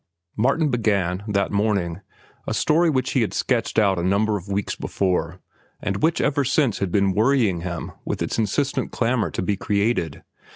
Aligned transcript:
Martin 0.35 0.69
began, 0.71 1.23
that 1.27 1.51
morning, 1.51 2.01
a 2.47 2.55
story 2.55 2.89
which 2.89 3.11
he 3.11 3.21
had 3.21 3.35
sketched 3.35 3.77
out 3.77 3.99
a 3.99 4.03
number 4.03 4.35
of 4.35 4.47
weeks 4.47 4.75
before 4.75 5.39
and 5.79 6.01
which 6.01 6.19
ever 6.19 6.43
since 6.43 6.79
had 6.79 6.91
been 6.91 7.13
worrying 7.13 7.61
him 7.61 7.91
with 8.03 8.19
its 8.23 8.39
insistent 8.39 8.91
clamor 8.91 9.29
to 9.29 9.43
be 9.43 9.55
created. 9.55 10.23